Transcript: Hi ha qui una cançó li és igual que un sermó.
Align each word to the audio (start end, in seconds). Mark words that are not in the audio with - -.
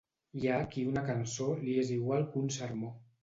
Hi 0.37 0.47
ha 0.51 0.55
qui 0.71 0.85
una 0.91 1.03
cançó 1.09 1.49
li 1.67 1.77
és 1.83 1.93
igual 1.99 2.27
que 2.31 2.43
un 2.47 2.51
sermó. 2.59 2.93